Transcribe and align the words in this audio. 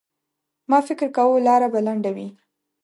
ما 0.69 0.79
فکر 0.87 1.07
کاوه 1.15 1.37
لاره 1.47 1.67
به 1.73 1.79
لنډه 1.87 2.11
وي. 2.15 2.27